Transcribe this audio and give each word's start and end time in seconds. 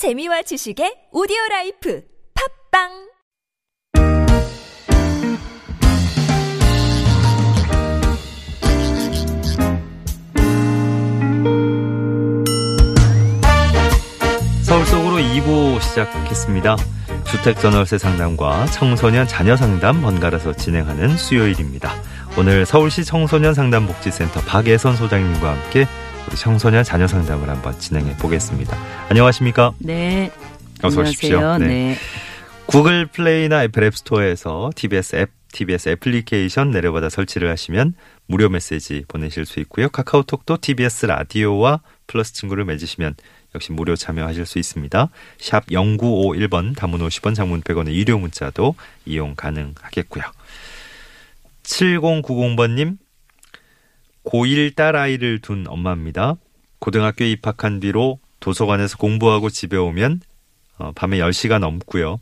재미와 0.00 0.40
지식의 0.40 1.12
오디오 1.12 1.36
라이프 1.50 2.02
팟빵 2.72 2.88
서울 14.62 14.86
속으로 14.86 15.16
2부 15.16 15.82
시작했습니다. 15.82 16.76
주택전월세 17.26 17.98
상담과 17.98 18.64
청소년 18.68 19.28
자녀 19.28 19.54
상담 19.54 20.00
번갈아서 20.00 20.54
진행하는 20.54 21.18
수요일입니다. 21.18 21.92
오늘 22.38 22.64
서울시 22.64 23.04
청소년 23.04 23.52
상담복지센터 23.52 24.40
박애선 24.46 24.96
소장님과 24.96 25.50
함께 25.50 25.86
청소년 26.36 26.84
자녀 26.84 27.06
상담을 27.06 27.48
한번 27.48 27.78
진행해 27.78 28.16
보겠습니다. 28.16 28.76
안녕하십니까? 29.08 29.72
네. 29.78 30.30
어서 30.82 31.02
오십시오. 31.02 31.58
네. 31.58 31.66
네. 31.66 31.96
구글 32.66 33.06
플레이나 33.06 33.64
애플 33.64 33.82
앱스토어에서 33.84 34.70
TBS 34.76 35.16
앱, 35.16 35.30
TBS 35.52 35.88
애플리케이션 35.90 36.70
내려받아 36.70 37.08
설치를 37.08 37.50
하시면 37.50 37.94
무료 38.26 38.48
메시지 38.48 39.04
보내실 39.08 39.44
수 39.44 39.58
있고요. 39.60 39.88
카카오톡도 39.88 40.58
TBS 40.60 41.06
라디오와 41.06 41.80
플러스 42.06 42.32
친구를 42.32 42.64
맺으시면 42.64 43.16
역시 43.54 43.72
무료 43.72 43.96
참여하실 43.96 44.46
수 44.46 44.58
있습니다. 44.60 45.08
샵 45.38 45.66
0951번 45.66 46.76
단문 46.76 47.00
50원 47.00 47.34
장문 47.34 47.62
100원의 47.62 47.94
유료 47.94 48.18
문자도 48.18 48.76
이용 49.04 49.34
가능하겠고요. 49.34 50.24
7090번님 51.64 52.98
고1 54.24 54.74
딸아이를 54.74 55.40
둔 55.40 55.66
엄마입니다. 55.68 56.36
고등학교에 56.78 57.30
입학한 57.30 57.80
뒤로 57.80 58.18
도서관에서 58.40 58.96
공부하고 58.96 59.50
집에 59.50 59.76
오면 59.76 60.20
어, 60.78 60.92
밤에 60.94 61.18
10시가 61.18 61.58
넘고요. 61.58 62.18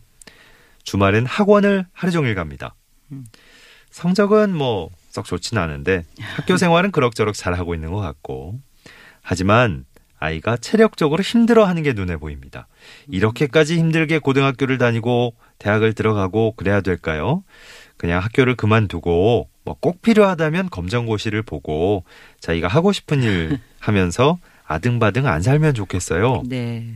주말엔 0.82 1.26
학원을 1.26 1.86
하루 1.92 2.12
종일 2.12 2.34
갑니다. 2.34 2.74
성적은 3.90 4.54
뭐 4.54 4.90
썩 5.18 5.24
좋지는 5.24 5.62
않은데 5.62 6.04
학교 6.20 6.56
생활은 6.58 6.90
그럭저럭 6.92 7.34
잘하고 7.34 7.74
있는 7.74 7.90
것 7.92 8.00
같고 8.00 8.60
하지만 9.22 9.84
아이가 10.20 10.56
체력적으로 10.56 11.22
힘들어하는 11.22 11.82
게 11.82 11.92
눈에 11.92 12.16
보입니다. 12.16 12.66
이렇게까지 13.08 13.78
힘들게 13.78 14.18
고등학교를 14.18 14.78
다니고 14.78 15.34
대학을 15.58 15.92
들어가고 15.92 16.54
그래야 16.56 16.80
될까요? 16.80 17.44
그냥 17.98 18.22
학교를 18.22 18.54
그만두고 18.54 19.48
뭐 19.64 19.76
꼭 19.80 20.00
필요하다면 20.00 20.70
검정고시를 20.70 21.42
보고 21.42 22.04
자기가 22.40 22.68
하고 22.68 22.90
싶은 22.92 23.22
일 23.22 23.58
하면서 23.80 24.38
아등바등 24.66 25.26
안 25.26 25.42
살면 25.42 25.74
좋겠어요. 25.74 26.42
네. 26.46 26.86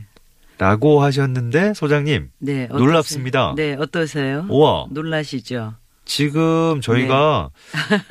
라고 0.57 1.01
하셨는데 1.03 1.73
소장님 1.75 2.29
네. 2.39 2.67
놀랍습니다. 2.67 3.53
네, 3.55 3.75
어떠세요? 3.77 4.45
우와 4.49 4.87
놀라시죠? 4.91 5.73
지금 6.05 6.81
저희가 6.81 7.49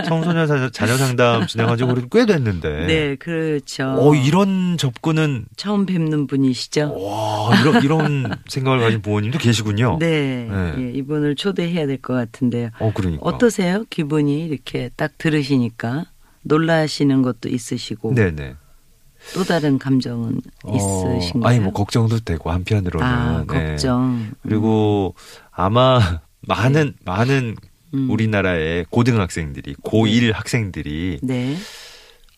청소년 0.06 0.70
자녀, 0.72 0.96
상담 0.96 1.44
진행한 1.46 1.76
지 1.76 1.84
그래도 1.84 2.08
꽤 2.10 2.24
됐는데 2.26 2.86
네, 2.86 3.16
그렇죠. 3.16 3.96
어 3.98 4.14
이런 4.14 4.76
접근은 4.78 5.46
처음 5.56 5.84
뵙는 5.86 6.26
분이시죠? 6.26 6.94
와 7.04 7.60
이런 7.60 7.84
이런 7.84 8.36
생각을 8.48 8.80
가진 8.80 9.02
부모님도 9.02 9.38
계시군요. 9.38 9.98
네. 10.00 10.48
네. 10.50 10.74
예, 10.78 10.90
이분을 10.92 11.36
초대해야 11.36 11.86
될 11.86 11.98
것 12.02 12.14
같은데요. 12.14 12.70
어 12.80 12.90
그러니까 12.94 13.22
어떠세요? 13.24 13.84
기분이 13.90 14.46
이렇게 14.46 14.90
딱 14.96 15.12
들으시니까 15.18 16.06
놀라시는 16.42 17.22
것도 17.22 17.48
있으시고 17.48 18.14
네 18.14 18.30
네 18.32 18.56
또 19.34 19.44
다른 19.44 19.78
감정은 19.78 20.40
어, 20.64 20.74
있으신가요? 20.74 21.48
아니 21.48 21.60
뭐 21.60 21.72
걱정도 21.72 22.18
되고 22.18 22.50
한편으로는 22.50 23.06
아, 23.06 23.44
네. 23.48 23.68
걱정. 23.68 24.32
그리고 24.42 25.14
아마 25.52 26.00
많은 26.48 26.94
많은 27.04 27.54
음. 27.94 28.10
우리나라의 28.10 28.86
고등학생들이 28.90 29.74
고1 29.82 30.32
학생들이 30.32 31.20
네. 31.22 31.56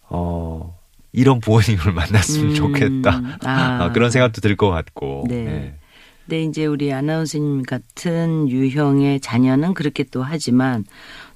어 0.09 0.79
이런 1.13 1.41
부모님을 1.41 1.93
만났으면 1.95 2.51
음, 2.51 2.55
좋겠다 2.55 3.21
아. 3.45 3.85
아, 3.85 3.93
그런 3.95 4.11
생각도 4.11 4.41
들 4.41 4.57
것 4.57 4.71
같고 4.71 5.25
네. 5.29 5.45
네. 5.45 5.75
근데 6.27 6.43
이제 6.45 6.65
우리 6.67 6.93
아나운서님 6.93 7.63
같은 7.63 8.49
유형의 8.49 9.21
자녀는 9.21 9.75
그렇게 9.75 10.05
또 10.05 10.23
하지만 10.23 10.85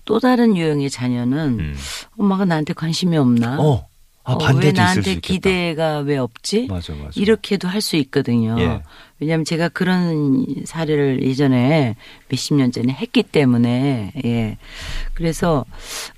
또 0.07 0.19
다른 0.19 0.57
유형의 0.57 0.89
자녀는 0.89 1.59
음. 1.59 1.75
엄마가 2.17 2.47
나한테 2.47 2.73
관심이 2.73 3.17
없나? 3.19 3.61
어, 3.61 3.87
아, 4.29 4.33
어, 4.35 4.39
반대도 4.39 4.59
왜 4.81 4.85
있을 4.85 5.03
수 5.03 5.09
나한테. 5.09 5.21
기대가 5.21 5.99
왜 6.01 6.19
없지? 6.19 6.67
맞아, 6.69 6.93
맞아. 6.95 7.11
이렇게도 7.15 7.67
할 7.67 7.81
수 7.81 7.97
있거든요. 7.97 8.57
예. 8.59 8.83
왜냐하면 9.21 9.45
제가 9.47 9.69
그런 9.71 10.45
사례를 10.65 11.23
예전에 11.23 11.97
몇십 12.29 12.55
년 12.57 12.71
전에 12.71 12.93
했기 12.93 13.23
때문에 13.23 14.13
예. 14.25 14.59
그래서 15.15 15.65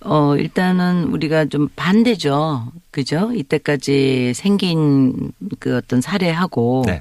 어 0.01 0.37
일단은 0.37 1.05
우리가 1.05 1.45
좀 1.47 1.69
반대죠. 1.77 2.73
그죠? 2.91 3.31
이때까지 3.33 4.33
생긴 4.35 5.31
그 5.61 5.77
어떤 5.77 6.01
사례하고 6.01 6.83
네. 6.87 7.01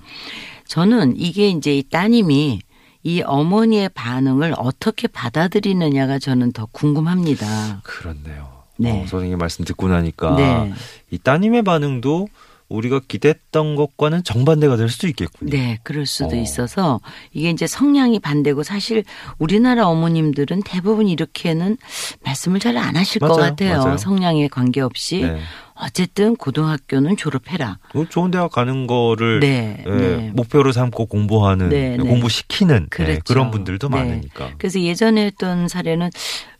저는 0.68 1.16
이게 1.18 1.50
이제 1.50 1.76
이 1.76 1.81
따님이 1.84 2.59
이 3.03 3.22
어머니의 3.24 3.90
반응을 3.90 4.53
어떻게 4.58 5.08
받아들이느냐가 5.08 6.20
저는 6.20 6.52
더 6.52 6.68
궁금합니다. 6.72 7.81
그렇네요. 7.84 8.59
네. 8.79 8.91
어, 8.91 9.06
선생님 9.07 9.38
말씀 9.38 9.66
듣고 9.66 9.88
나니까 9.90 10.35
네. 10.35 10.73
이 11.12 11.17
따님의 11.17 11.63
반응도 11.63 12.28
우리가 12.69 13.01
기대했던 13.07 13.75
것과는 13.75 14.23
정반대가 14.23 14.78
될 14.78 14.90
수도 14.90 15.07
있겠군요. 15.07 15.50
네, 15.50 15.79
그럴 15.81 16.06
수도 16.06 16.35
어. 16.35 16.40
있어서 16.40 17.00
이게 17.34 17.50
이제 17.50 17.66
성향이 17.66 18.19
반대고 18.19 18.62
사실 18.62 19.03
우리나라 19.40 19.88
어머님들은 19.88 20.62
대부분 20.63 21.07
이렇게는 21.07 21.78
말씀을 22.23 22.59
잘 22.59 22.78
안 22.78 22.95
하실 22.95 23.19
것 23.19 23.29
맞아요, 23.29 23.50
같아요. 23.50 23.78
맞아요. 23.79 23.97
성향에 23.97 24.47
관계없이. 24.50 25.23
네. 25.23 25.40
어쨌든 25.81 26.35
고등학교는 26.35 27.16
졸업해라. 27.16 27.79
어, 27.95 28.06
좋은 28.09 28.31
대학 28.31 28.51
가는 28.51 28.85
거를 28.85 29.40
네, 29.40 29.84
예, 29.88 29.90
네. 29.90 30.31
목표로 30.34 30.72
삼고 30.72 31.06
공부하는 31.06 31.69
네, 31.69 31.97
네. 31.97 32.03
공부시키는 32.03 32.75
네, 32.84 32.88
그렇죠. 32.90 33.22
그런 33.25 33.51
분들도 33.51 33.88
네. 33.90 33.95
많으니까. 33.95 34.51
그래서 34.57 34.81
예전에 34.81 35.25
했던 35.25 35.67
사례는 35.67 36.09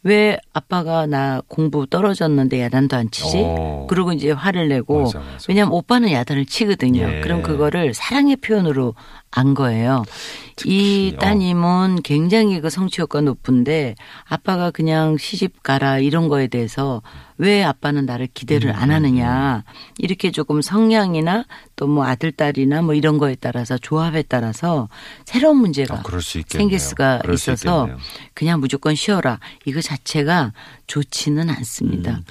왜 0.04 0.38
아빠가 0.54 1.06
나 1.06 1.42
공부 1.48 1.86
떨어졌는데 1.86 2.62
야단도 2.62 2.96
안 2.96 3.12
치지? 3.12 3.42
어. 3.44 3.86
그러고 3.90 4.14
이제 4.14 4.32
화를 4.32 4.70
내고 4.70 5.04
맞아, 5.04 5.20
맞아. 5.20 5.46
왜냐하면 5.50 5.74
오빠는 5.74 6.12
야단을 6.12 6.46
치거든요. 6.46 7.16
예. 7.16 7.20
그럼 7.20 7.42
그거를 7.42 7.94
사랑의 7.94 8.38
표현으로 8.38 8.96
안 9.32 9.54
거예요. 9.54 10.04
이 10.66 11.14
어. 11.16 11.20
따님은 11.20 12.02
굉장히 12.04 12.60
그 12.62 12.70
성취 12.70 13.02
효과 13.02 13.22
높은데 13.22 13.96
아빠가 14.26 14.72
그냥 14.72 15.18
시집 15.18 15.64
가라 15.64 16.00
이런 16.00 16.28
거에 16.28 16.48
대해서 16.48 17.02
왜 17.38 17.64
아빠는 17.64 18.06
나를 18.06 18.28
기대를 18.34 18.72
음, 18.72 18.76
안 18.76 18.92
하느냐 18.92 19.64
이렇게 19.98 20.32
조금 20.32 20.62
성향이나 20.62 21.46
또 21.76 21.90
뭐 21.90 22.06
아들 22.06 22.32
딸이나 22.32 22.82
뭐 22.82 22.94
이런 22.94 23.18
거에 23.18 23.36
따라서 23.36 23.78
조합에 23.78 24.24
따라서 24.24 24.88
새로운 25.26 25.58
문제가 25.58 25.96
아, 25.96 26.04
수. 26.04 26.58
생길 26.58 26.80
수가 26.80 27.22
수 27.26 27.34
있어서 27.34 27.86
있겠네요. 27.86 27.98
그냥 28.34 28.60
무조건 28.60 28.96
쉬어라 28.96 29.40
이거 29.66 29.82
자체가 29.82 30.54
좋지는 30.88 31.50
않습니다. 31.50 32.12
음, 32.18 32.24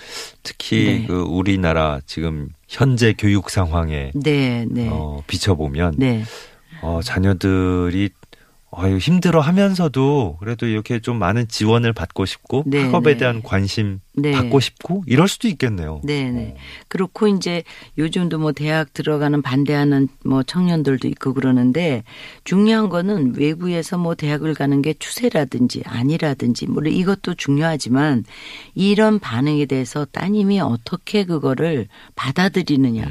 특히 0.42 0.84
네. 0.84 1.06
그 1.06 1.20
우리나라 1.22 2.00
지금 2.06 2.48
현재 2.68 3.14
교육 3.18 3.50
상황에 3.50 4.12
네, 4.14 4.66
네, 4.70 4.88
어, 4.90 5.22
비춰보면 5.26 5.94
네, 5.98 6.24
어, 6.82 7.00
자녀들이 7.02 8.10
아유, 8.70 8.98
힘들어 8.98 9.40
하면서도 9.40 10.36
그래도 10.40 10.66
이렇게 10.66 11.00
좀 11.00 11.18
많은 11.18 11.48
지원을 11.48 11.94
받고 11.94 12.26
싶고 12.26 12.64
네, 12.66 12.82
학업에 12.82 13.12
네. 13.12 13.16
대한 13.16 13.42
관심 13.42 14.00
네. 14.14 14.32
받고 14.32 14.60
싶고 14.60 15.04
이럴 15.06 15.26
수도 15.26 15.48
있겠네요. 15.48 16.02
네, 16.04 16.30
네. 16.30 16.54
어. 16.54 16.60
그렇고 16.88 17.28
이제 17.28 17.62
요즘도 17.96 18.38
뭐 18.38 18.52
대학 18.52 18.92
들어가는 18.92 19.40
반대하는 19.40 20.08
뭐 20.22 20.42
청년들도 20.42 21.08
있고 21.08 21.32
그러는데 21.32 22.04
중요한 22.44 22.90
거는 22.90 23.36
외부에서 23.36 23.96
뭐 23.96 24.14
대학을 24.14 24.52
가는 24.52 24.82
게 24.82 24.92
추세라든지 24.92 25.82
아니라든지 25.86 26.66
물론 26.66 26.92
이것도 26.92 27.34
중요하지만 27.34 28.24
이런 28.74 29.18
반응에 29.18 29.64
대해서 29.64 30.04
따님이 30.04 30.60
어떻게 30.60 31.24
그거를 31.24 31.88
받아들이느냐 32.16 33.06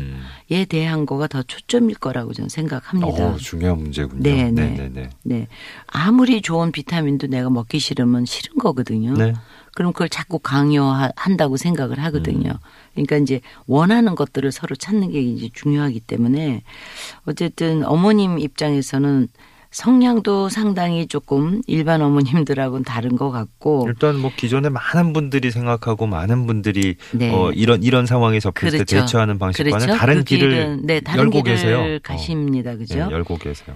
에 0.49 0.61
음. 0.61 0.65
대한 0.67 1.05
거가 1.05 1.27
더 1.27 1.43
초점일 1.43 1.97
거라고 1.97 2.33
저는 2.33 2.49
생각합니다. 2.49 3.27
어, 3.27 3.35
중요한 3.35 3.79
문제군요. 3.79 4.21
네, 4.23 4.49
네. 4.51 4.69
네, 4.69 4.89
네. 4.93 5.09
네. 5.23 5.47
아무리 5.87 6.41
좋은 6.41 6.71
비타민도 6.71 7.27
내가 7.27 7.49
먹기 7.49 7.79
싫으면 7.79 8.25
싫은 8.25 8.57
거거든요. 8.57 9.13
네. 9.13 9.33
그럼 9.75 9.93
그걸 9.93 10.09
자꾸 10.09 10.39
강요한다고 10.39 11.57
생각을 11.57 11.99
하거든요. 12.05 12.53
그러니까 12.93 13.17
이제 13.17 13.41
원하는 13.67 14.15
것들을 14.15 14.51
서로 14.51 14.75
찾는 14.75 15.11
게 15.11 15.21
이제 15.21 15.49
중요하기 15.53 15.99
때문에 15.99 16.63
어쨌든 17.25 17.85
어머님 17.85 18.39
입장에서는 18.39 19.27
성향도 19.71 20.49
상당히 20.49 21.07
조금 21.07 21.61
일반 21.67 22.01
어머님들하고는 22.01 22.83
다른 22.83 23.15
것 23.15 23.31
같고 23.31 23.85
일단 23.87 24.17
뭐 24.17 24.31
기존에 24.35 24.69
많은 24.69 25.13
분들이 25.13 25.51
생각하고 25.51 26.07
많은 26.07 26.47
분들이 26.47 26.95
네. 27.11 27.31
어, 27.33 27.51
이런 27.51 27.83
이런 27.83 28.05
상황에 28.05 28.39
접했을 28.39 28.79
때 28.79 28.83
그렇죠. 28.83 29.01
대처하는 29.01 29.39
방식과는 29.39 29.79
그렇죠. 29.79 29.99
다른 29.99 30.17
그 30.19 30.23
길을 30.23 30.49
길은, 30.49 30.81
네, 30.85 30.99
다른 30.99 31.23
열고 31.25 31.43
길을 31.43 31.55
계세요. 31.55 31.99
가십니다. 32.03 32.71
어, 32.71 32.77
그죠? 32.77 33.05
네, 33.05 33.11
열고 33.11 33.37
계세요. 33.37 33.75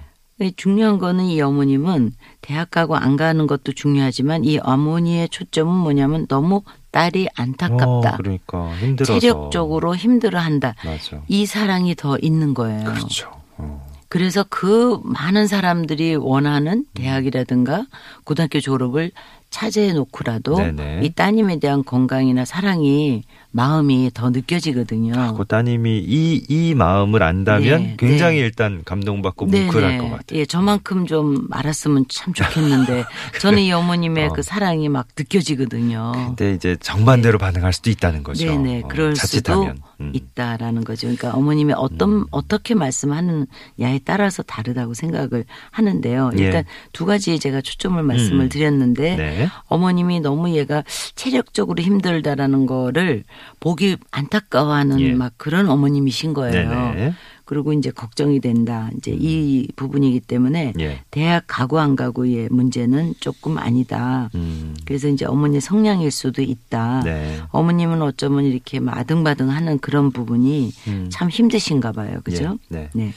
중요한 0.56 0.98
거는 0.98 1.26
이 1.26 1.40
어머님은 1.40 2.14
대학 2.42 2.72
가고 2.72 2.96
안 2.96 3.16
가는 3.16 3.46
것도 3.46 3.74
중요하지만 3.74 4.44
이 4.44 4.58
어머니의 4.58 5.30
초점은 5.30 5.72
뭐냐면 5.72 6.26
너무 6.26 6.64
딸이 6.90 7.28
안타깝다. 7.36 8.14
어, 8.14 8.18
그러니까 8.18 8.76
힘들어서 8.80 9.20
체력적으로 9.20 9.96
힘들어한다. 9.96 10.74
맞아. 10.84 11.22
이 11.28 11.46
사랑이 11.46 11.94
더 11.96 12.18
있는 12.20 12.56
거예요. 12.56 12.86
그렇죠. 12.86 13.30
어. 13.58 13.91
그래서 14.12 14.46
그 14.50 15.00
많은 15.06 15.48
사람들이 15.48 16.16
원하는 16.16 16.84
대학이라든가 16.96 17.86
고등학교 18.26 18.60
졸업을 18.60 19.12
차지해 19.52 19.94
놓고라도 19.94 20.56
네네. 20.56 21.02
이 21.04 21.10
따님에 21.12 21.60
대한 21.60 21.84
건강이나 21.84 22.46
사랑이 22.46 23.24
마음이 23.52 24.12
더 24.14 24.30
느껴지거든요. 24.30 25.36
그 25.38 25.46
따님이 25.46 26.00
이, 26.00 26.46
이 26.48 26.74
마음을 26.74 27.22
안다면 27.22 27.84
네, 27.84 27.96
굉장히 28.00 28.38
네. 28.38 28.46
일단 28.46 28.82
감동받고 28.86 29.46
뭉클할 29.46 29.98
것 29.98 30.10
같아요. 30.10 30.40
예, 30.40 30.46
저만큼 30.46 31.06
좀 31.06 31.48
알았으면 31.52 32.06
참 32.08 32.34
좋겠는데 32.34 33.04
저는 33.42 33.62
이 33.62 33.72
어머님의 33.74 34.28
어. 34.28 34.34
그 34.34 34.42
사랑이 34.42 34.88
막 34.88 35.08
느껴지거든요. 35.18 36.14
근데 36.16 36.54
이제 36.54 36.78
정반대로 36.80 37.38
반응할 37.38 37.74
수도 37.74 37.90
있다는 37.90 38.24
거죠. 38.24 38.46
네네, 38.46 38.84
어, 38.84 38.88
그럴 38.88 39.14
자칫하면. 39.14 39.76
수도 39.76 39.92
음. 40.00 40.12
있다라는 40.14 40.84
거죠. 40.84 41.08
그러니까 41.08 41.34
어머님이 41.34 41.74
어떤 41.76 42.26
어떻게 42.32 42.74
말씀하느냐에 42.74 44.00
따라서 44.04 44.44
다르다고 44.44 44.94
생각을 44.94 45.46
하는데요. 45.72 46.32
예. 46.38 46.44
일단 46.44 46.64
두 46.94 47.06
가지 47.06 47.38
제가 47.38 47.62
초점을 47.62 48.02
말씀을 48.02 48.46
음. 48.46 48.50
드렸는데 48.50 49.16
네. 49.44 49.50
어머님이 49.68 50.20
너무 50.20 50.52
얘가 50.52 50.84
체력적으로 51.16 51.82
힘들다라는 51.82 52.66
거를 52.66 53.24
보기 53.60 53.98
안타까워하는 54.12 55.00
예. 55.00 55.14
막 55.14 55.34
그런 55.38 55.70
어머님이신 55.70 56.34
거예요. 56.34 56.70
네네. 56.70 57.14
그리고 57.52 57.74
이제 57.74 57.92
걱정이 57.92 58.40
된다. 58.40 58.90
이제 58.96 59.12
이 59.14 59.68
부분이기 59.76 60.22
때문에 60.22 60.72
예. 60.80 61.02
대학 61.12 61.44
가고 61.48 61.80
안 61.80 61.98
가고의 61.98 62.48
문제는 62.50 63.16
조금 63.20 63.58
아니다. 63.58 64.30
음. 64.36 64.74
그래서 64.86 65.10
이제 65.10 65.26
어머니 65.26 65.60
성향일 65.60 66.12
수도 66.12 66.42
있다. 66.42 67.02
네. 67.04 67.42
어머님은 67.50 68.02
어쩌면 68.04 68.46
이렇게 68.46 68.80
막 68.80 68.98
아등바등하는 68.98 69.80
그런 69.80 70.12
부분이 70.12 70.72
음. 70.88 71.10
참 71.12 71.30
힘드신가 71.30 71.92
봐요. 71.92 72.22
그죠? 72.24 72.58
예. 72.72 72.76
네. 72.78 72.90
네. 72.94 73.14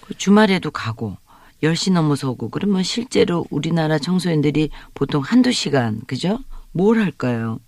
그 0.00 0.14
주말에도 0.14 0.72
가고 0.72 1.16
10시 1.62 1.92
넘어서 1.92 2.30
오고 2.30 2.50
그러면 2.50 2.82
실제로 2.82 3.46
우리나라 3.50 3.98
청소년들이 3.98 4.70
보통 4.94 5.22
한두 5.22 5.52
시간 5.52 6.00
그죠? 6.06 6.38
뭘 6.72 6.98
할까요? 7.00 7.58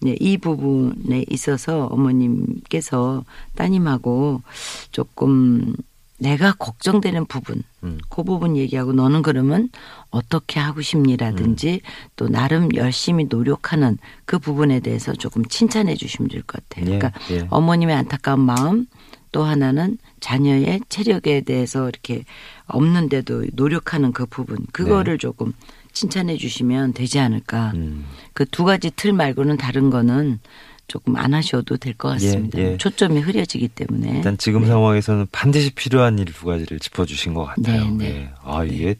네, 0.00 0.14
이 0.20 0.36
부분에 0.38 1.24
있어서 1.30 1.86
어머님께서 1.86 3.24
따님하고 3.56 4.42
조금 4.92 5.74
내가 6.18 6.52
걱정되는 6.52 7.26
부분, 7.26 7.62
음. 7.82 7.98
그 8.08 8.22
부분 8.22 8.56
얘기하고 8.56 8.92
너는 8.94 9.20
그러면 9.20 9.68
어떻게 10.10 10.60
하고 10.60 10.80
싶니라든지 10.80 11.80
음. 11.84 12.08
또 12.16 12.28
나름 12.28 12.74
열심히 12.74 13.26
노력하는 13.28 13.98
그 14.24 14.38
부분에 14.38 14.80
대해서 14.80 15.12
조금 15.12 15.44
칭찬해 15.44 15.94
주시면 15.94 16.30
될 16.30 16.42
것 16.42 16.62
같아요. 16.68 16.86
예, 16.94 16.98
그러니까 16.98 17.12
예. 17.32 17.46
어머님의 17.50 17.94
안타까운 17.96 18.40
마음 18.40 18.86
또 19.36 19.44
하나는 19.44 19.98
자녀의 20.20 20.80
체력에 20.88 21.42
대해서 21.42 21.90
이렇게 21.90 22.24
없는데도 22.68 23.44
노력하는 23.52 24.12
그 24.14 24.24
부분 24.24 24.56
그거를 24.72 25.18
조금 25.18 25.52
칭찬해 25.92 26.38
주시면 26.38 26.94
되지 26.94 27.18
않을까. 27.18 27.72
네. 27.74 27.80
음. 27.80 28.06
그두 28.32 28.64
가지 28.64 28.90
틀 28.96 29.12
말고는 29.12 29.58
다른 29.58 29.90
거는 29.90 30.40
조금 30.88 31.16
안 31.16 31.34
하셔도 31.34 31.76
될 31.76 31.92
것 31.98 32.08
같습니다. 32.12 32.58
예. 32.58 32.76
초점이 32.78 33.20
흐려지기 33.20 33.68
때문에. 33.68 34.16
일단 34.16 34.38
지금 34.38 34.64
상황에서는 34.66 35.26
반드시 35.30 35.68
필요한 35.74 36.18
일 36.18 36.24
두 36.32 36.46
가지를 36.46 36.78
짚어주신 36.78 37.34
것 37.34 37.44
같아요. 37.44 37.90
네, 37.90 37.90
네. 37.98 38.06
예. 38.22 38.30
아 38.42 38.64
이게 38.64 38.94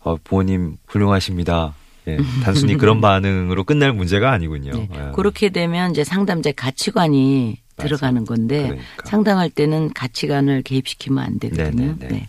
어, 0.00 0.16
부모님 0.24 0.78
훌륭하십니다. 0.86 1.74
예. 2.06 2.16
단순히 2.42 2.78
그런 2.78 3.02
반응으로 3.02 3.64
끝날 3.64 3.92
문제가 3.92 4.32
아니군요. 4.32 4.72
네. 4.72 4.88
예. 4.94 5.12
그렇게 5.14 5.50
되면 5.50 5.90
이제 5.90 6.04
상담자의 6.04 6.54
가치관이. 6.54 7.58
들어가는 7.78 8.24
건데 8.24 8.62
그러니까. 8.62 9.06
상담할 9.06 9.50
때는 9.50 9.92
가치관을 9.92 10.62
개입시키면 10.62 11.24
안 11.24 11.38
되거든요. 11.38 11.96
네, 11.98 12.08
네, 12.08 12.08
네. 12.08 12.28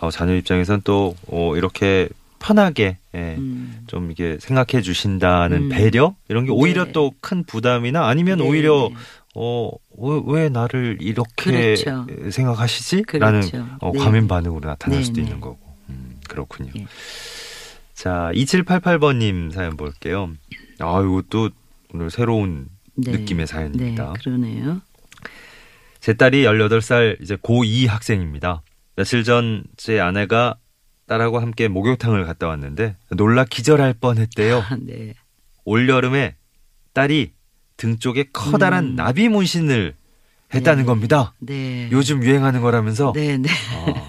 어, 0.00 0.10
자녀 0.10 0.34
입장에선 0.34 0.82
또 0.84 1.16
어, 1.26 1.56
이렇게 1.56 2.08
편하게 2.38 2.98
예, 3.14 3.34
음. 3.36 3.82
좀 3.86 4.10
이게 4.10 4.38
생각해 4.40 4.82
주신다는 4.82 5.64
음. 5.64 5.68
배려 5.70 6.14
이런 6.28 6.44
게 6.44 6.52
오히려 6.52 6.84
네. 6.86 6.92
또큰 6.92 7.44
부담이나 7.44 8.06
아니면 8.06 8.38
네, 8.38 8.48
오히려 8.48 8.90
네. 8.90 8.96
어, 9.34 9.70
왜, 9.96 10.20
왜 10.26 10.48
나를 10.48 10.98
이렇게 11.00 11.74
그렇죠. 11.74 12.06
생각하시지? 12.30 13.02
그렇죠. 13.02 13.24
라는 13.24 13.68
어, 13.80 13.92
네. 13.92 13.98
과민 13.98 14.28
반응으로 14.28 14.68
나타날 14.68 14.98
네, 14.98 15.04
수도 15.04 15.16
네. 15.16 15.22
있는 15.22 15.40
거고. 15.40 15.58
음, 15.88 16.16
그렇군요. 16.28 16.70
예. 16.76 16.86
자, 17.94 18.30
2788번님 18.34 19.52
사연 19.52 19.76
볼게요. 19.76 20.30
아, 20.78 21.02
이것도 21.02 21.50
오늘 21.92 22.10
새로운 22.10 22.68
네. 22.98 23.12
느낌의 23.12 23.46
사연입니다. 23.46 24.12
네, 24.12 24.20
그러네요. 24.22 24.80
제 26.00 26.14
딸이 26.14 26.44
18살 26.44 27.20
이제 27.22 27.36
고2 27.36 27.86
학생입니다. 27.88 28.62
며칠 28.96 29.24
전 29.24 29.64
제 29.76 30.00
아내가 30.00 30.56
딸하고 31.06 31.38
함께 31.38 31.68
목욕탕을 31.68 32.24
갔다 32.26 32.48
왔는데 32.48 32.96
놀라 33.10 33.44
기절할 33.44 33.94
뻔했대요. 33.94 34.58
아, 34.58 34.76
네. 34.80 35.14
올여름에 35.64 36.36
딸이 36.92 37.32
등 37.76 37.98
쪽에 37.98 38.24
커다란 38.32 38.84
음. 38.84 38.96
나비 38.96 39.28
문신을 39.28 39.94
했다는 40.52 40.82
네. 40.82 40.86
겁니다. 40.86 41.34
네. 41.38 41.88
요즘 41.92 42.22
유행하는 42.22 42.60
거라면서 42.60 43.12
네, 43.14 43.38
네. 43.38 43.48
어, 43.74 44.08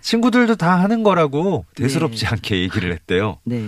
친구들도 0.00 0.56
다 0.56 0.80
하는 0.80 1.02
거라고 1.02 1.64
대수롭지 1.74 2.24
네. 2.24 2.30
않게 2.30 2.60
얘기를 2.60 2.92
했대요. 2.92 3.38
네. 3.44 3.64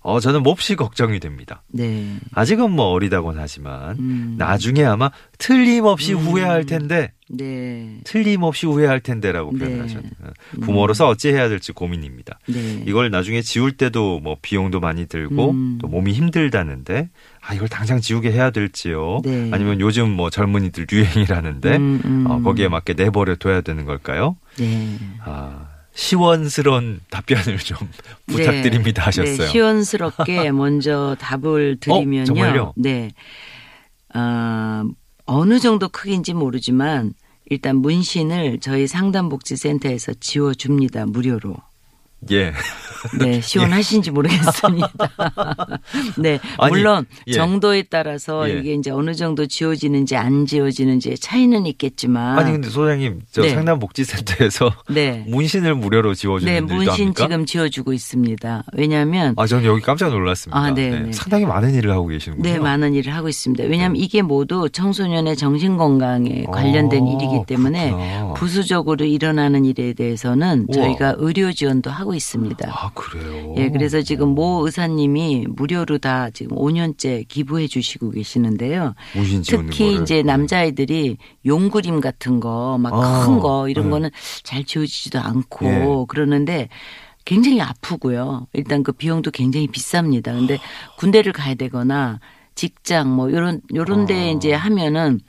어, 0.00 0.20
저는 0.20 0.42
몹시 0.42 0.76
걱정이 0.76 1.18
됩니다. 1.18 1.62
네. 1.68 2.18
아직은 2.32 2.70
뭐 2.70 2.86
어리다곤 2.86 3.36
하지만 3.38 3.96
음. 3.98 4.34
나중에 4.38 4.84
아마 4.84 5.10
틀림없이 5.38 6.12
음. 6.12 6.18
후회할 6.18 6.66
텐데 6.66 7.12
네. 7.30 8.00
틀림없이 8.04 8.66
후회할 8.66 9.00
텐데라고 9.00 9.52
네. 9.52 9.60
표현하셨네요. 9.60 10.12
부모로서 10.60 11.08
어찌 11.08 11.28
해야 11.28 11.48
될지 11.48 11.72
고민입니다. 11.72 12.38
네. 12.48 12.84
이걸 12.86 13.10
나중에 13.10 13.40
지울 13.40 13.72
때도 13.72 14.20
뭐 14.20 14.36
비용도 14.42 14.80
많이 14.80 15.06
들고 15.06 15.52
음. 15.52 15.78
또 15.80 15.88
몸이 15.88 16.12
힘들다는데 16.12 17.08
아 17.40 17.54
이걸 17.54 17.68
당장 17.68 18.00
지우게 18.00 18.30
해야 18.30 18.50
될지요? 18.50 19.20
네. 19.24 19.50
아니면 19.52 19.80
요즘 19.80 20.10
뭐 20.10 20.28
젊은이들 20.28 20.86
유행이라는데 20.92 21.76
음, 21.76 22.00
음. 22.04 22.24
어, 22.28 22.42
거기에 22.42 22.68
맞게 22.68 22.94
내버려 22.94 23.36
둬야 23.36 23.62
되는 23.62 23.84
걸까요? 23.84 24.36
네. 24.58 24.98
아 25.24 25.73
시원스러운 25.94 27.00
답변을 27.10 27.58
좀 27.58 27.78
부탁드립니다 28.26 29.02
네. 29.02 29.04
하셨어요. 29.04 29.36
네, 29.38 29.46
시원스럽게 29.48 30.50
먼저 30.52 31.16
답을 31.20 31.78
드리면요. 31.80 32.24
정말요? 32.24 32.72
네. 32.76 33.12
아, 34.12 34.84
어느 35.24 35.58
정도 35.58 35.88
크기인지 35.88 36.34
모르지만 36.34 37.14
일단 37.46 37.76
문신을 37.76 38.60
저희 38.60 38.86
상담복지센터에서 38.86 40.14
지워줍니다. 40.14 41.06
무료로. 41.06 41.56
예. 42.32 42.52
네, 43.18 43.40
시원하신지 43.40 44.10
모르겠습니다. 44.10 44.88
네, 46.18 46.38
아니, 46.58 46.72
물론 46.72 47.06
예. 47.26 47.32
정도에 47.32 47.82
따라서 47.82 48.48
예. 48.48 48.58
이게 48.58 48.74
이제 48.74 48.90
어느 48.90 49.14
정도 49.14 49.46
지워지는지 49.46 50.16
안 50.16 50.46
지워지는지 50.46 51.18
차이는 51.18 51.66
있겠지만. 51.66 52.38
아니 52.38 52.52
근데 52.52 52.68
소장님 52.68 53.22
저 53.30 53.42
네. 53.42 53.50
상담복지센터에서 53.50 54.72
네. 54.88 55.24
문신을 55.28 55.74
무료로 55.74 56.14
지워주는 56.14 56.52
네, 56.52 56.58
일도 56.58 56.74
문신 56.74 56.92
합니까? 56.92 57.24
지금 57.24 57.46
지워주고 57.46 57.92
있습니다. 57.92 58.64
왜냐하면 58.72 59.34
아 59.36 59.46
저는 59.46 59.64
여기 59.64 59.82
깜짝 59.82 60.10
놀랐습니다. 60.10 60.58
아, 60.58 60.70
네, 60.70 60.90
네. 61.00 61.12
상당히 61.12 61.44
많은 61.44 61.74
일을 61.74 61.90
하고 61.90 62.06
계시는군요. 62.06 62.50
네, 62.50 62.58
많은 62.58 62.94
일을 62.94 63.14
하고 63.14 63.28
있습니다. 63.28 63.64
왜냐하면 63.64 63.96
이게 63.96 64.22
모두 64.22 64.68
청소년의 64.70 65.36
정신 65.36 65.76
건강에 65.76 66.44
어, 66.46 66.50
관련된 66.50 67.06
일이기 67.06 67.44
때문에 67.46 67.90
그렇구나. 67.90 68.34
부수적으로 68.34 69.04
일어나는 69.04 69.64
일에 69.64 69.92
대해서는 69.92 70.66
우와. 70.68 70.84
저희가 70.84 71.14
의료 71.18 71.52
지원도 71.52 71.90
하고 71.90 72.14
있습니다. 72.14 72.68
아 72.70 72.90
그래요. 72.94 73.54
예, 73.58 73.68
그래서 73.70 74.02
지금 74.02 74.30
모 74.30 74.64
의사님이 74.64 75.46
무료로 75.48 75.98
다 75.98 76.30
지금 76.30 76.56
5년째 76.56 77.26
기부해 77.28 77.66
주시고 77.66 78.10
계시는데요. 78.10 78.94
특히 79.46 79.84
거를. 79.84 79.96
네. 79.96 80.02
이제 80.02 80.22
남자아이들이 80.22 81.16
용그림 81.46 82.00
같은 82.00 82.40
거, 82.40 82.78
막 82.78 82.94
아, 82.94 83.26
큰거 83.26 83.68
이런 83.68 83.86
네. 83.86 83.90
거는 83.90 84.10
잘 84.42 84.64
지워지지도 84.64 85.18
않고 85.18 85.66
예. 85.66 86.04
그러는데 86.08 86.68
굉장히 87.24 87.60
아프고요. 87.60 88.46
일단 88.52 88.82
그 88.82 88.92
비용도 88.92 89.30
굉장히 89.30 89.66
비쌉니다. 89.68 90.24
근데 90.24 90.58
군대를 90.98 91.32
가야 91.32 91.54
되거나 91.54 92.20
직장 92.54 93.14
뭐 93.14 93.30
요런 93.32 93.62
요런 93.74 94.06
데 94.06 94.14
아. 94.14 94.30
이제 94.30 94.52
하면은 94.52 95.20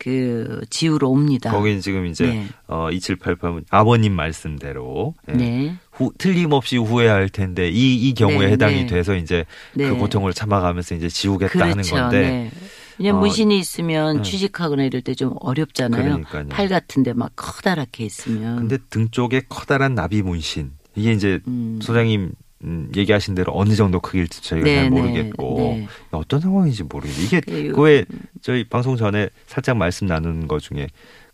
그 0.00 0.62
지우러 0.70 1.08
옵니다. 1.08 1.50
거기는 1.52 1.80
지금 1.82 2.06
이제 2.06 2.24
네. 2.26 2.46
어 2.66 2.88
2788은 2.90 3.64
아버님 3.70 4.14
말씀대로 4.14 5.14
예. 5.28 5.32
네. 5.34 5.76
후, 5.92 6.10
틀림없이 6.16 6.78
후회할 6.78 7.28
텐데 7.28 7.68
이 7.68 8.08
이 8.08 8.14
경우에 8.14 8.46
네, 8.46 8.52
해당이 8.52 8.74
네. 8.76 8.86
돼서 8.86 9.14
이제 9.14 9.44
그 9.74 9.82
네. 9.82 9.90
고통을 9.90 10.32
참아가면서 10.32 10.94
이제 10.94 11.08
지우겠다 11.08 11.60
하는 11.60 11.72
그렇죠. 11.74 11.94
건데 11.96 12.20
네. 12.22 12.50
왜냐면 12.98 13.18
어, 13.18 13.20
문신이 13.20 13.58
있으면 13.58 14.16
음. 14.18 14.22
취직하거나 14.22 14.84
이럴 14.84 15.02
때 15.02 15.14
좀 15.14 15.34
어렵잖아요. 15.40 16.02
그러니까요. 16.02 16.46
팔 16.48 16.68
같은데 16.68 17.12
막 17.12 17.30
커다랗게 17.36 18.04
있으면. 18.04 18.56
근데 18.56 18.78
등 18.88 19.10
쪽에 19.10 19.42
커다란 19.48 19.94
나비 19.94 20.22
문신 20.22 20.72
이게 20.96 21.12
이제 21.12 21.40
음. 21.46 21.78
소장님 21.82 22.32
음, 22.64 22.90
얘기하신 22.94 23.34
대로 23.34 23.52
어느 23.54 23.74
정도 23.74 24.00
크기일지 24.00 24.42
저희가 24.42 24.64
네, 24.64 24.74
잘 24.76 24.84
네, 24.84 24.90
모르겠고 24.90 25.56
네. 25.58 25.88
어떤 26.10 26.40
상황인지 26.40 26.84
모르겠어요. 26.84 27.24
이게 27.24 27.40
그왜 27.72 28.04
저희 28.42 28.64
방송 28.64 28.96
전에 28.96 29.30
살짝 29.46 29.76
말씀 29.76 30.06
나누는 30.06 30.46
것 30.46 30.60
중에 30.60 30.88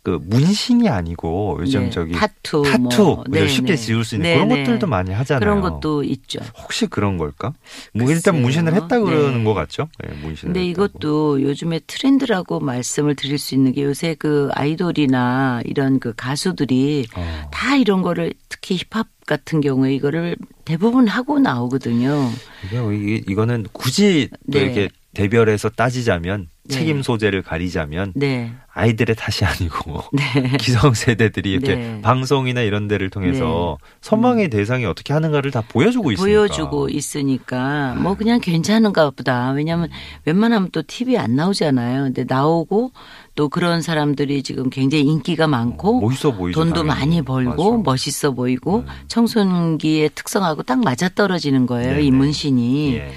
그 0.07 0.21
문신이 0.25 0.89
아니고 0.89 1.59
요즘 1.63 1.81
네, 1.87 1.91
저기 1.91 2.13
타투, 2.13 2.63
타투 2.63 3.03
뭐. 3.03 3.25
뭐 3.29 3.47
쉽게 3.49 3.75
네, 3.75 3.77
지울 3.77 4.05
수 4.05 4.15
있는 4.15 4.29
네, 4.31 4.35
그런 4.35 4.49
네. 4.49 4.63
것들도 4.63 4.87
많이 4.87 5.11
하잖아요. 5.13 5.41
그런 5.41 5.61
것도 5.61 6.05
있죠. 6.05 6.39
혹시 6.63 6.87
그런 6.87 7.19
걸까? 7.19 7.53
뭐 7.93 8.09
일단. 8.09 8.41
문신을 8.41 8.73
했다 8.75 9.01
그러는 9.01 9.39
네. 9.39 9.45
것 9.45 9.55
같죠? 9.55 9.89
네, 9.99 10.15
문신을. 10.23 10.53
근데 10.55 10.69
했다고. 10.69 10.87
이것도 10.87 11.43
요즘에 11.43 11.81
트렌드라고 11.89 12.61
말씀을 12.61 13.17
드릴 13.17 13.37
수 13.37 13.57
있는 13.57 13.73
게 13.73 13.83
요새 13.83 14.15
그 14.17 14.49
아이돌이나 14.55 15.63
이런 15.65 15.99
그 15.99 16.13
가수들이 16.15 17.07
어. 17.17 17.49
다 17.51 17.75
이런 17.75 18.03
거를 18.03 18.33
특히 18.49 18.77
힙합 18.77 19.09
같은 19.27 19.61
경우에 19.61 19.93
이거를 19.93 20.37
대부분 20.65 21.09
하고 21.09 21.41
나오거든요. 21.41 22.31
이게 22.65 22.79
뭐 22.79 22.93
이- 22.93 23.25
이거는 23.29 23.67
굳이 23.73 24.29
또 24.53 24.59
네. 24.61 24.67
이렇게 24.67 24.89
대별해서 25.15 25.69
따지자면 25.71 26.47
네. 26.69 26.75
책임 26.75 27.03
소재를 27.03 27.43
가리자면 27.43 28.13
네. 28.15 28.53
아이들의 28.73 29.17
탓이 29.17 29.45
아니고 29.45 30.03
네. 30.13 30.57
기성 30.59 30.93
세대들이 30.93 31.51
이렇게 31.53 31.75
네. 31.77 32.01
방송이나 32.03 32.61
이런 32.61 32.89
데를 32.89 33.09
통해서 33.11 33.79
선망의 34.03 34.51
대상이 34.51 34.85
어떻게 34.85 35.13
하는가를 35.15 35.51
다 35.51 35.63
보여주고 35.67 36.13
있으니까. 36.13 36.39
보여주고 36.39 36.89
있으니까 36.91 37.95
뭐 37.95 38.15
그냥 38.15 38.41
괜찮은가 38.41 39.11
보다. 39.11 39.51
왜냐하면 39.53 39.89
웬만하면 40.27 40.71
또 40.73 40.83
TV 40.87 41.17
안 41.17 41.37
나오잖아요. 41.37 42.05
근데 42.05 42.25
나오고 42.29 42.93
또 43.35 43.49
그런 43.49 43.83
사람들이 43.83 44.43
지금 44.43 44.71
굉장히 44.71 45.05
인기가 45.05 45.47
많고 45.47 46.01
멋있어 46.01 46.33
보이죠. 46.33 46.59
돈도 46.61 46.83
당연히. 46.83 46.89
많이 47.01 47.23
벌고 47.23 47.79
맞아. 47.79 47.83
멋있어 47.91 48.31
보이고 48.33 48.79
음. 48.79 48.87
청소년기의 49.09 50.11
특성하고 50.15 50.63
딱 50.63 50.81
맞아 50.83 51.09
떨어지는 51.09 51.67
거예요. 51.67 51.91
네네. 51.93 52.03
이 52.03 52.11
문신이. 52.11 52.95
예. 52.97 53.13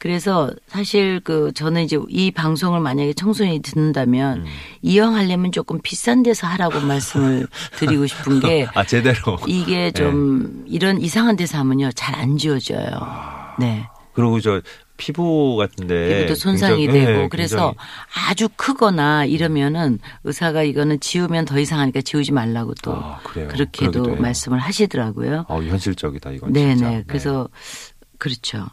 그래서 0.00 0.50
사실 0.66 1.20
그 1.22 1.52
저는 1.54 1.82
이제 1.82 1.98
이 2.08 2.30
방송을 2.30 2.80
만약에 2.80 3.12
청소년이 3.12 3.60
듣는다면 3.60 4.38
음. 4.38 4.44
이왕하려면 4.80 5.52
조금 5.52 5.78
비싼 5.82 6.22
데서 6.22 6.46
하라고 6.46 6.80
말씀을 6.88 7.46
드리고 7.76 8.06
싶은 8.06 8.40
게 8.40 8.66
아 8.74 8.82
제대로. 8.84 9.38
이게 9.46 9.90
좀 9.92 10.64
이런 10.66 11.00
이상한 11.02 11.36
데서 11.36 11.58
하면요 11.58 11.92
잘 11.92 12.14
안 12.14 12.38
지워져요. 12.38 12.88
네. 13.60 13.86
그리고 14.14 14.40
저 14.40 14.60
피부 14.96 15.56
같은데 15.56 16.16
피부도 16.20 16.34
손상이 16.34 16.86
굉장히- 16.86 17.06
되고 17.06 17.20
예, 17.24 17.28
그래서 17.28 17.56
굉장히 17.56 17.76
아주 18.30 18.48
크거나 18.56 19.24
이러면은 19.26 19.98
의사가 20.24 20.62
이거는 20.62 21.00
지우면 21.00 21.44
더 21.44 21.58
이상하니까 21.58 22.00
지우지 22.00 22.32
말라고 22.32 22.72
또 22.82 22.92
아. 22.96 23.18
그렇게도. 23.22 24.16
말씀을 24.16 24.58
하시더라고요. 24.58 25.44
어, 25.48 25.62
현실적이다 25.62 26.30
이건 26.32 26.52
네네. 26.54 26.74
네. 26.80 27.04
그래서 27.06 27.48
그렇죠. 28.18 28.66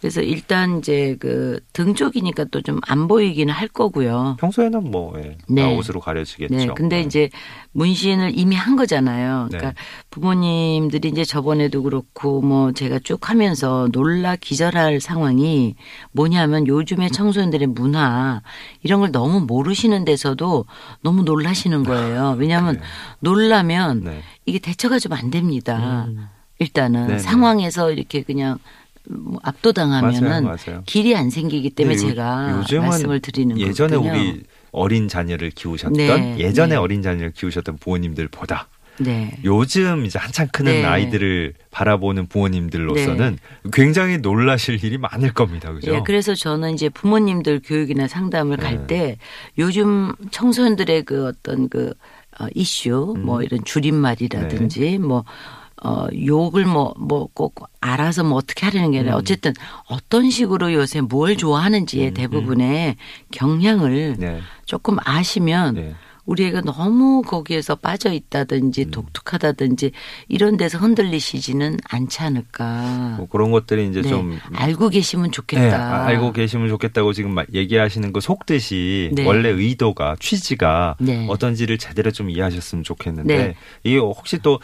그래서 0.00 0.22
일단 0.22 0.78
이제 0.78 1.16
그 1.20 1.60
등 1.72 1.94
쪽이니까 1.94 2.44
또 2.50 2.62
좀 2.62 2.80
안 2.86 3.06
보이기는 3.08 3.52
할 3.52 3.68
거고요. 3.68 4.36
평소에는 4.40 4.90
뭐 4.90 5.12
예, 5.18 5.36
네. 5.48 5.62
다 5.62 5.68
옷으로 5.68 6.00
가려지겠죠. 6.00 6.54
네. 6.54 6.66
근데 6.74 7.00
이제 7.02 7.28
문신을 7.72 8.32
이미 8.38 8.56
한 8.56 8.76
거잖아요. 8.76 9.46
그러니까 9.48 9.70
네. 9.72 9.76
부모님들이 10.10 11.08
이제 11.08 11.24
저번에도 11.24 11.82
그렇고 11.82 12.40
뭐 12.40 12.72
제가 12.72 12.98
쭉 13.04 13.28
하면서 13.30 13.88
놀라 13.92 14.36
기절할 14.36 15.00
상황이 15.00 15.74
뭐냐면 16.12 16.66
요즘에 16.66 17.08
청소년들의 17.08 17.68
문화 17.68 18.42
이런 18.82 19.00
걸 19.00 19.12
너무 19.12 19.40
모르시는 19.40 20.04
데서도 20.04 20.64
너무 21.02 21.22
놀라시는 21.22 21.84
거예요. 21.84 22.36
왜냐하면 22.38 22.76
그래요. 22.76 22.88
놀라면 23.20 24.04
네. 24.04 24.22
이게 24.46 24.58
대처가 24.58 24.98
좀 24.98 25.10
안 25.12 25.30
됩니다. 25.30 26.06
음. 26.08 26.28
일단은 26.60 27.06
네네. 27.08 27.18
상황에서 27.18 27.90
이렇게 27.90 28.22
그냥 28.22 28.58
뭐 29.08 29.40
압도당하면은 29.42 30.44
맞아요, 30.44 30.56
맞아요. 30.66 30.82
길이 30.86 31.16
안 31.16 31.30
생기기 31.30 31.70
때문에 31.70 31.96
근데 31.96 32.10
요- 32.10 32.64
제가 32.66 32.82
말씀을 32.82 33.20
드리는 33.20 33.58
예전에 33.58 33.96
거거든요. 33.96 34.20
우리 34.20 34.42
어린 34.72 35.08
자녀를 35.08 35.50
키우셨던 35.50 35.94
네, 35.94 36.36
예전에 36.38 36.70
네. 36.70 36.76
어린 36.76 37.02
자녀를 37.02 37.32
키우셨던 37.32 37.78
부모님들보다 37.78 38.68
네. 38.98 39.32
요즘 39.44 40.04
이제 40.04 40.18
한창 40.18 40.46
크는 40.52 40.72
네. 40.72 40.84
아이들을 40.84 41.54
바라보는 41.70 42.26
부모님들로서는 42.26 43.38
굉장히 43.72 44.18
놀라실 44.18 44.84
일이 44.84 44.98
많을 44.98 45.32
겁니다. 45.32 45.72
그죠? 45.72 45.94
예, 45.94 46.02
그래서 46.04 46.34
저는 46.34 46.74
이제 46.74 46.90
부모님들 46.90 47.62
교육이나 47.64 48.06
상담을 48.06 48.58
네. 48.58 48.62
갈때 48.62 49.16
요즘 49.58 50.12
청소년들의 50.30 51.04
그 51.04 51.26
어떤 51.26 51.68
그 51.70 51.94
어, 52.38 52.46
이슈, 52.54 53.14
음. 53.16 53.24
뭐 53.24 53.42
이런 53.42 53.64
줄임말이라든지 53.64 54.98
뭐 54.98 55.24
어, 55.82 56.06
욕을 56.26 56.64
뭐, 56.66 56.94
뭐 56.98 57.28
꼭 57.32 57.70
알아서 57.80 58.22
뭐 58.24 58.36
어떻게 58.36 58.66
하려는 58.66 58.90
게 58.90 58.98
아니라 58.98 59.14
음. 59.14 59.18
어쨌든 59.18 59.52
어떤 59.88 60.30
식으로 60.30 60.72
요새 60.74 61.00
뭘 61.00 61.36
좋아하는지에 61.36 62.08
음, 62.08 62.14
대부분의 62.14 62.96
경향을 63.30 64.16
네. 64.18 64.40
조금 64.66 64.96
아시면 65.04 65.74
네. 65.74 65.94
우리 66.26 66.44
애가 66.44 66.60
너무 66.60 67.22
거기에서 67.22 67.74
빠져 67.76 68.12
있다든지 68.12 68.82
음. 68.82 68.90
독특하다든지 68.90 69.92
이런 70.28 70.56
데서 70.58 70.78
흔들리시지는 70.78 71.78
않지 71.88 72.22
않을까. 72.22 73.14
뭐 73.16 73.26
그런 73.28 73.50
것들이 73.50 73.88
이제 73.88 74.02
네, 74.02 74.08
좀 74.08 74.38
알고 74.52 74.90
계시면 74.90 75.32
좋겠다. 75.32 75.62
네, 75.62 75.74
아, 75.74 76.06
알고 76.06 76.32
계시면 76.32 76.68
좋겠다고 76.68 77.14
지금 77.14 77.32
막 77.32 77.46
얘기하시는 77.52 78.12
거 78.12 78.20
속뜻이 78.20 79.12
네. 79.14 79.24
원래 79.24 79.48
의도가 79.48 80.16
취지가 80.20 80.96
네. 81.00 81.26
어떤지를 81.28 81.78
제대로 81.78 82.10
좀 82.10 82.28
이해하셨으면 82.28 82.84
좋겠는데 82.84 83.36
네. 83.36 83.54
이게 83.82 83.96
혹시 83.96 84.38
또 84.38 84.60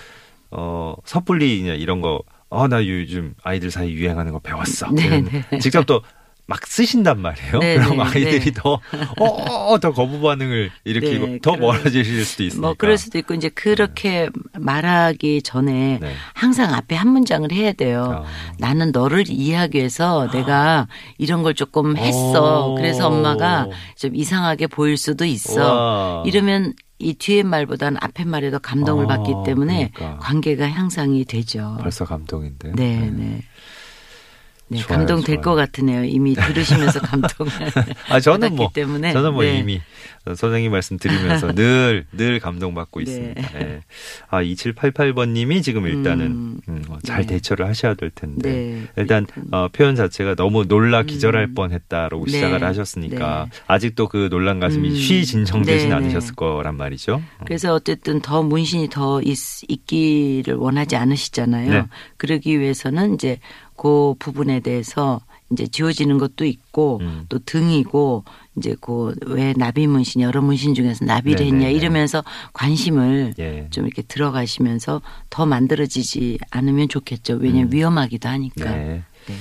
어, 0.50 0.94
섣불리 1.04 1.60
이런 1.60 2.00
거 2.00 2.22
어, 2.48 2.68
나 2.68 2.84
요즘 2.86 3.34
아이들 3.42 3.70
사이 3.70 3.92
유행하는 3.92 4.32
거 4.32 4.38
배웠어. 4.38 4.90
네, 4.92 5.20
네. 5.20 5.58
직접 5.58 5.84
또 5.86 6.02
막 6.48 6.64
쓰신단 6.64 7.20
말이에요. 7.20 7.58
네, 7.58 7.74
그럼 7.76 7.96
네, 7.96 8.02
아이들이 8.04 8.40
네. 8.40 8.50
더, 8.52 8.80
어, 9.18 9.78
더 9.80 9.92
거부 9.92 10.20
반응을 10.20 10.70
일으키고 10.84 11.26
네, 11.26 11.38
더 11.42 11.56
멀어지실 11.56 12.24
수도 12.24 12.44
있으니까. 12.44 12.68
뭐 12.68 12.74
그럴 12.78 12.98
수도 12.98 13.18
있고 13.18 13.34
이제 13.34 13.48
그렇게 13.48 14.30
말하기 14.56 15.42
전에 15.42 15.98
네. 16.00 16.12
항상 16.34 16.72
앞에 16.72 16.94
한 16.94 17.08
문장을 17.08 17.50
해야 17.50 17.72
돼요. 17.72 18.24
아. 18.24 18.54
나는 18.58 18.92
너를 18.92 19.24
이해하기 19.28 19.76
위해서 19.76 20.30
내가 20.30 20.86
이런 21.18 21.42
걸 21.42 21.54
조금 21.54 21.96
했어. 21.96 22.68
오. 22.68 22.74
그래서 22.76 23.08
엄마가 23.08 23.66
좀 23.96 24.14
이상하게 24.14 24.68
보일 24.68 24.96
수도 24.96 25.24
있어. 25.24 26.20
와. 26.20 26.22
이러면 26.26 26.74
이 26.98 27.14
뒤에 27.14 27.42
말보다는 27.42 27.98
앞에 28.02 28.24
말에 28.24 28.50
더 28.50 28.58
감동을 28.58 29.04
아, 29.04 29.08
받기 29.08 29.32
때문에 29.44 29.90
그러니까. 29.94 30.18
관계가 30.18 30.68
향상이 30.68 31.24
되죠. 31.26 31.76
벌써 31.80 32.04
감동인데. 32.04 32.72
네, 32.72 33.00
네. 33.00 33.10
네, 33.10 33.42
좋아요, 34.74 34.86
감동 34.98 35.22
될 35.22 35.36
좋아요. 35.36 35.40
것 35.42 35.54
같으네요. 35.54 36.04
이미 36.04 36.34
들으시면서 36.34 36.98
감동을 37.06 37.52
아 38.10 38.18
저는 38.20 38.40
받았기 38.40 38.56
뭐 38.56 38.70
때문에. 38.74 39.12
저는 39.12 39.32
뭐 39.34 39.42
네. 39.44 39.58
이미 39.58 39.80
선생님 40.26 40.72
말씀 40.72 40.98
드리면서 40.98 41.52
늘 41.54 42.04
늘 42.12 42.40
감동받고 42.40 43.00
네. 43.00 43.04
있습니다. 43.04 43.60
예. 43.60 43.80
아 44.28 44.42
2788번님이 44.42 45.62
지금 45.62 45.86
일단은 45.86 46.26
음. 46.26 46.60
음, 46.68 46.84
어, 46.88 46.98
잘 47.04 47.20
네. 47.22 47.34
대처를 47.34 47.66
하셔야 47.66 47.94
될 47.94 48.10
텐데 48.10 48.50
네. 48.50 48.82
일단 48.96 49.26
어, 49.52 49.68
표현 49.72 49.94
자체가 49.94 50.34
너무 50.34 50.64
놀라 50.66 51.02
기절할 51.04 51.44
음. 51.44 51.54
뻔했다라고 51.54 52.24
네. 52.26 52.32
시작을 52.32 52.64
하셨으니까 52.64 53.48
네. 53.50 53.58
아직도 53.66 54.08
그 54.08 54.28
놀란 54.30 54.58
가슴이 54.60 54.88
음. 54.88 54.94
쉬 54.96 55.24
진정되진 55.24 55.90
네, 55.90 55.94
않으셨을 55.94 56.28
네. 56.30 56.34
거란 56.36 56.76
말이죠. 56.76 57.22
그래서 57.44 57.74
어쨌든 57.74 58.20
더 58.20 58.42
문신이 58.42 58.88
더 58.90 59.20
있, 59.22 59.36
있기를 59.68 60.54
원하지 60.54 60.96
않으시잖아요. 60.96 61.70
네. 61.70 61.84
그러기 62.16 62.58
위해서는 62.60 63.14
이제 63.14 63.38
그 63.76 64.14
부분에 64.18 64.60
대해서 64.60 65.20
이제 65.52 65.66
지워지는 65.66 66.18
것도 66.18 66.44
있고 66.44 66.98
음. 67.02 67.26
또 67.28 67.38
등이고 67.38 68.24
이제 68.56 68.74
그 68.80 69.14
왜 69.26 69.52
나비 69.56 69.86
문신 69.86 70.22
여러 70.22 70.40
문신 70.42 70.74
중에서 70.74 71.04
나비를 71.04 71.38
네, 71.38 71.46
했냐 71.46 71.58
네, 71.58 71.64
네. 71.66 71.72
이러면서 71.72 72.24
관심을 72.52 73.34
예. 73.38 73.66
좀 73.70 73.86
이렇게 73.86 74.02
들어가시면서 74.02 75.02
더 75.30 75.46
만들어지지 75.46 76.38
않으면 76.50 76.88
좋겠죠. 76.88 77.34
왜냐하면 77.34 77.68
음. 77.68 77.72
위험하기도 77.72 78.28
하니까. 78.28 78.70
네. 78.70 79.02
네. 79.26 79.34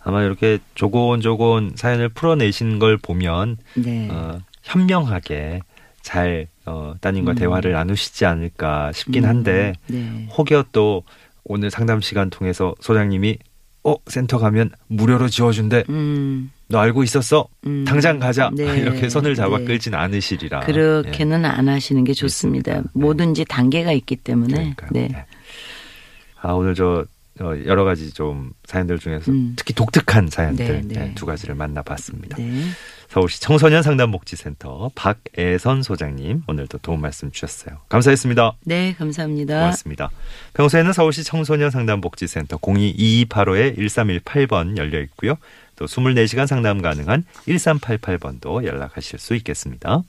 아마 0.00 0.22
이렇게 0.22 0.58
조곤조곤 0.74 1.72
사연을 1.74 2.10
풀어내신 2.10 2.78
걸 2.78 2.96
보면 2.96 3.56
네. 3.74 4.08
어, 4.10 4.40
현명하게 4.62 5.60
잘 6.02 6.46
어, 6.64 6.94
따님과 7.00 7.32
음. 7.32 7.36
대화를 7.36 7.72
나누시지 7.72 8.24
않을까 8.24 8.92
싶긴 8.92 9.24
한데 9.24 9.74
네. 9.88 10.28
혹여 10.36 10.66
또 10.72 11.02
오늘 11.44 11.70
상담 11.70 12.00
시간 12.00 12.30
통해서 12.30 12.74
소장님이 12.80 13.38
어 13.88 13.96
센터 14.06 14.38
가면 14.38 14.70
무료로 14.88 15.28
지워준대 15.28 15.84
음. 15.88 16.50
너 16.68 16.78
알고 16.78 17.02
있었어? 17.02 17.48
음. 17.66 17.84
당장 17.86 18.18
가자. 18.18 18.50
네. 18.54 18.64
이렇게 18.78 19.08
손을 19.08 19.34
잡아 19.34 19.58
네. 19.58 19.64
끌진 19.64 19.94
않으시리라. 19.94 20.60
예. 20.62 20.66
그렇게는 20.66 21.44
안 21.44 21.68
하시는 21.68 22.04
게 22.04 22.12
좋습니다. 22.12 22.48
있습니다. 22.48 22.74
네. 22.74 22.82
뭐든지 22.94 23.44
단계가 23.46 23.92
있기 23.92 24.16
때문에. 24.16 24.54
그러니까요. 24.54 24.90
네. 24.92 25.08
네. 25.08 25.24
아 26.40 26.52
오늘 26.52 26.74
저 26.74 27.04
어, 27.40 27.52
여러 27.66 27.84
가지 27.84 28.12
좀 28.12 28.50
사연들 28.64 28.98
중에서 28.98 29.30
음. 29.30 29.54
특히 29.56 29.72
독특한 29.74 30.28
사연들 30.28 30.66
네, 30.66 30.80
네. 30.82 31.06
네, 31.06 31.14
두 31.14 31.24
가지를 31.24 31.54
만나봤습니다. 31.54 32.36
네. 33.08 33.10
서울시 33.14 33.40
청소년 33.40 33.82
상담 33.82 34.12
복지센터 34.12 34.90
박애선 34.94 35.82
소장님 35.82 36.42
오늘도 36.46 36.78
도움 36.78 37.00
말씀 37.00 37.30
주셨어요. 37.30 37.78
감사했습니다. 37.88 38.52
네, 38.64 38.94
감사합니다. 38.98 39.60
고맙습니다. 39.60 40.10
평소에는 40.54 40.92
서울시 40.92 41.24
청소년 41.24 41.70
상담 41.70 42.02
복지센터 42.02 42.58
022285-1318번 42.58 44.76
열려 44.76 45.00
있고요. 45.00 45.36
또 45.76 45.86
24시간 45.86 46.46
상담 46.46 46.82
가능한 46.82 47.24
1388번도 47.46 48.64
연락하실 48.64 49.18
수 49.18 49.34
있겠습니다. 49.36 50.02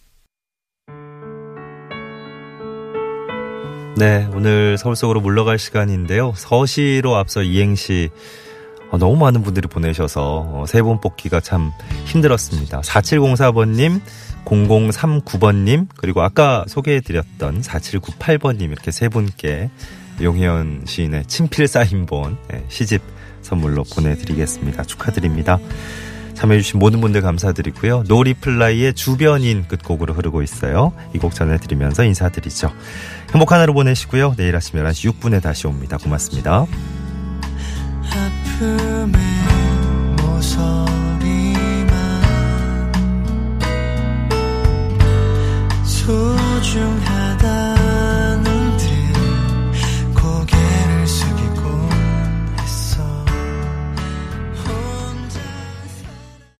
네, 3.95 4.27
오늘 4.33 4.77
서울 4.77 4.95
속으로 4.95 5.19
물러갈 5.21 5.57
시간인데요. 5.57 6.33
서시로 6.35 7.15
앞서 7.15 7.41
이행시 7.43 8.09
어, 8.11 8.48
너무 8.97 9.15
많은 9.17 9.43
분들이 9.43 9.67
보내셔서 9.67 10.65
세분 10.67 10.99
뽑기가 11.01 11.39
참 11.41 11.71
힘들었습니다. 12.05 12.81
4704번님, 12.81 14.01
0039번님, 14.45 15.87
그리고 15.97 16.21
아까 16.21 16.65
소개해드렸던 16.67 17.61
4798번님 17.61 18.71
이렇게 18.71 18.91
세 18.91 19.09
분께 19.09 19.69
용혜연 20.21 20.83
시인의 20.85 21.25
친필 21.27 21.67
사인본 21.67 22.37
네, 22.49 22.65
시집 22.67 23.01
선물로 23.41 23.83
보내드리겠습니다. 23.95 24.83
축하드립니다. 24.83 25.59
참여해주신 26.33 26.79
모든 26.79 27.01
분들 27.01 27.21
감사드리고요. 27.21 28.03
노리플라이의 28.07 28.93
주변인 28.93 29.67
끝곡으로 29.67 30.13
흐르고 30.13 30.41
있어요. 30.41 30.93
이 31.13 31.19
곡 31.19 31.35
전해드리면서 31.35 32.03
인사드리죠. 32.05 32.71
행복한 33.33 33.59
하루 33.59 33.73
보내시고요. 33.73 34.35
내일 34.37 34.55
아침 34.55 34.79
11시 34.79 35.13
6분에 35.19 35.41
다시 35.41 35.67
옵니다. 35.67 35.97
고맙습니다. 35.97 36.65
아픔 38.61 39.28